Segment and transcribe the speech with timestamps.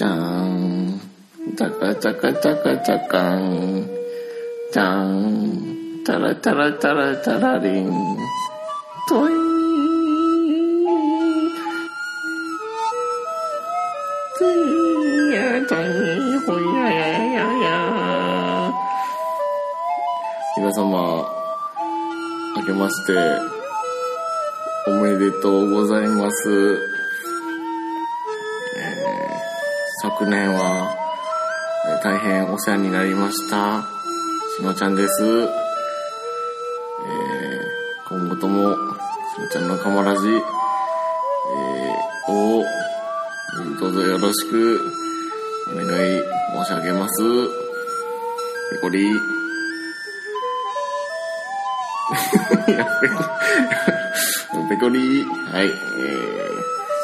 [0.00, 0.98] じゃーん。
[1.58, 3.86] チャカチャカチャカチャカン。
[4.72, 6.02] じゃーん。
[6.06, 7.92] タラタラタラタラリン。
[9.06, 9.36] トイー。
[14.38, 16.98] トイーやトイーほいやや
[17.34, 18.72] やや。
[20.56, 21.28] 皆様、
[22.56, 23.12] 明けまして、
[24.86, 26.99] おめでとうございます。
[30.02, 30.96] 昨年は、
[31.86, 33.84] えー大変お世話になりました。
[34.56, 35.22] しのちゃんです。
[35.22, 35.50] えー
[38.08, 38.76] 今後とも、し
[39.42, 42.64] のちゃんのかまらじ、えーを、
[43.78, 44.90] どうぞよろしく、
[45.70, 47.20] お願い申し上げます。
[48.70, 49.12] ペコリ。
[52.66, 53.14] ペコ、
[54.70, 55.24] ペコリ。
[55.52, 55.74] はい、えー、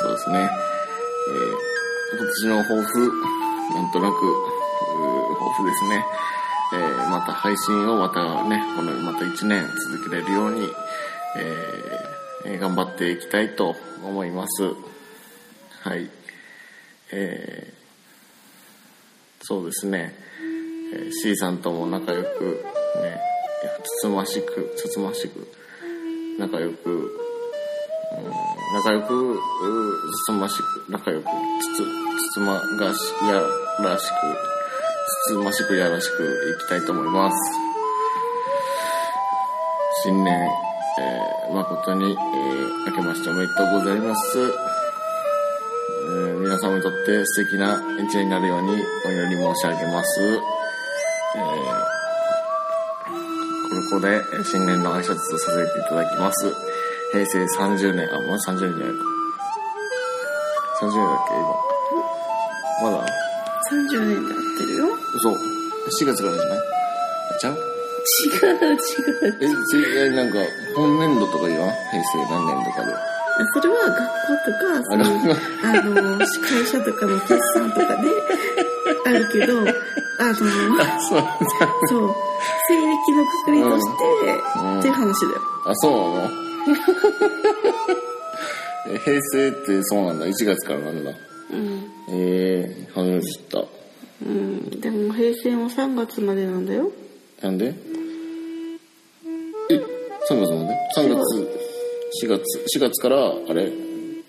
[0.00, 0.48] そうですね。
[1.28, 1.73] えー
[2.16, 3.12] 今年の抱負、
[3.74, 4.14] なんとなく、
[5.34, 6.04] 抱負ですね。
[6.72, 10.68] えーまた配信をまたね、このまた1年続けられるように、
[11.36, 14.62] えー頑張っていきたいと思います。
[15.82, 16.08] はい。
[17.10, 17.74] えー
[19.46, 20.14] そうですね、
[20.94, 22.62] えー C さんとも仲良く、
[23.02, 23.20] ね、
[24.00, 25.48] つつましく、つつましく、
[26.38, 27.10] 仲良く、
[28.74, 29.38] 仲良く、
[30.28, 33.40] つつましく、仲良く、つつ、つつまがし、や
[33.82, 34.10] らしく、
[35.28, 37.36] つつましくやらしくいきたいと思います。
[40.04, 40.32] 新年、
[41.00, 44.38] えー誠に、えー明けましておめでとうございます。
[44.38, 48.68] えー皆様にとって素敵な一年になるように
[49.06, 50.22] お祈り申し上げます。
[51.36, 51.94] えー
[53.90, 56.46] ここで新年の挨拶とさせていただきます。
[57.14, 59.04] 平成30年、あ、もう30年じゃないか。
[60.82, 61.34] 30年だっけ、
[62.82, 62.90] 今。
[62.90, 63.06] まだ
[63.70, 64.86] ？30年経ってるよ。
[65.14, 65.30] 嘘。
[65.30, 66.58] 4月からじゃない？
[66.58, 67.54] あちゃう？
[67.54, 68.78] 違う違う。
[69.40, 70.38] え、つえ、なんか、
[70.76, 71.70] 本年度とか言わん？
[71.70, 72.92] 平成何年とかで。
[73.54, 75.04] それは学校とか、その、
[75.64, 78.08] あの、会社とかの決算とかで
[79.06, 80.48] あるけど、あの、そう。
[81.88, 82.14] そう、
[82.68, 85.40] 西暦のくくりとして、うんっていう話だよ。
[85.66, 86.53] あ、そう
[88.94, 90.26] え平成ってそうなんだ。
[90.26, 91.10] 1月からなんだ。
[91.52, 91.84] うん。
[92.10, 93.64] えー、初めて知った。
[94.26, 94.80] うん。
[94.80, 96.90] でも平成も3月までなんだよ。
[97.42, 97.74] なんで？
[99.70, 99.82] え、3
[100.28, 101.48] 月まで ?3 月、
[102.24, 102.42] 4月、
[102.76, 103.16] 4月から、
[103.48, 103.72] あれ？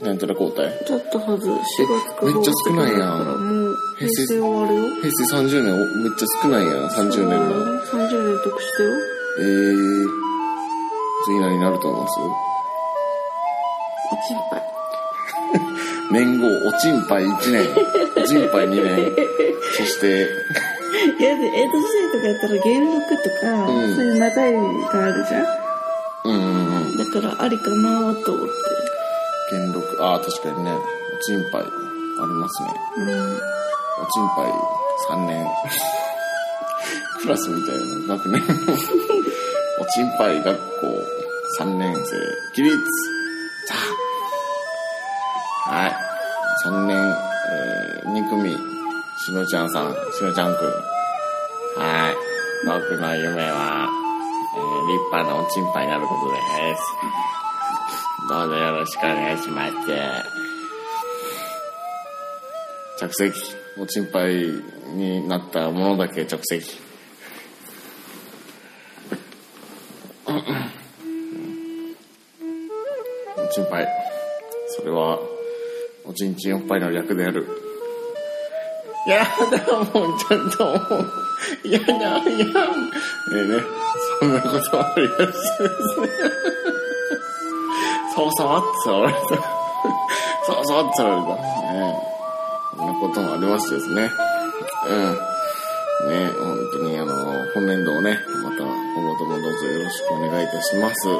[0.00, 0.66] なんたら交代？
[0.88, 4.82] だったはず、4月かめっちゃ少ないやん平成終わるよ。
[5.02, 7.80] 平成30年おめっちゃ少ないやん、30年の。
[7.84, 8.90] 30年得したよ。
[9.40, 10.06] えー、
[11.26, 12.14] 次何になると思います？
[16.10, 17.66] 年号、おちんぱい1年、
[18.16, 19.12] おちんぱい2年、
[19.76, 20.28] そして、
[21.18, 25.46] いや、で、江戸時代とかやったら元禄とか、うんそういう長いがあるじゃん。
[26.24, 28.52] うんうんうん、だからありかなと思って。
[29.52, 32.68] 元禄、ああ、確かにね、おちんぱい、ありますね。
[32.96, 33.10] うん。
[33.10, 34.52] おちんぱい
[35.10, 35.46] 3年。
[37.22, 38.74] クラスみたいな学年の
[39.80, 40.86] おちんぱい学校
[41.58, 42.76] 3年生、起立
[43.66, 44.03] さあ
[45.66, 45.96] はい。
[46.66, 48.50] 3年、えー、2組、
[49.24, 50.68] しのちゃんさん、しのちゃんくん。
[51.80, 52.14] はい。
[52.66, 53.88] 僕の夢は、
[54.54, 56.36] えー、立派なおちんぱいになることで
[56.76, 56.82] す。
[58.28, 59.74] どうぞよろしくお願いします。
[62.98, 63.54] 着席。
[63.78, 64.34] おちんぱい
[64.94, 66.78] になったものだけ着席。
[73.36, 73.88] おちんぱい。
[74.68, 75.18] それは、
[76.06, 77.46] おちんちんおっぱいの略である。
[79.06, 79.28] やだ、
[79.78, 82.20] もうちゃんともう、やだ、やだ。
[82.20, 82.32] ね
[83.32, 83.62] えね、
[84.20, 86.08] そんなことありましたですね。
[88.14, 89.20] そうそうって触られた。
[90.46, 91.28] そうそうって触られた。
[91.34, 92.14] ねえ
[92.76, 94.10] そんなこともありましてですね。
[94.88, 95.34] うん。
[96.10, 97.14] ね、本当にあの、
[97.54, 101.08] 本年度をね、また今後ともどうぞよろしくお願いいたします。
[101.08, 101.12] え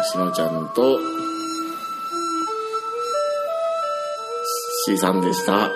[0.00, 0.98] ー、しのちゃんと、
[4.88, 5.52] C さんでした。
[5.52, 5.68] え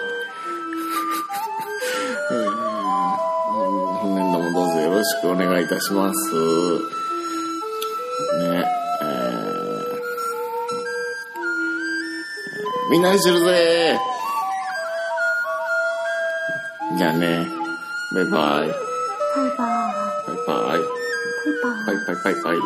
[2.35, 2.50] ー
[4.00, 6.35] 本年度もどうぞよろしくお願いいたします。
[8.41, 8.64] ね、
[9.03, 13.99] えー、みんなしてるぜ
[16.97, 17.47] じゃあね、
[18.15, 18.31] バイバイ。
[18.31, 18.70] バイ
[19.58, 20.26] バーイ。
[20.26, 20.79] バイバイ。
[20.79, 20.87] バイバーイ。
[21.87, 22.56] バイバイバイバイ。